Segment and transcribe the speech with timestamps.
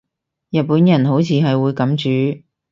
[0.49, 1.95] 日本人好似係會噉
[2.35, 2.41] 煮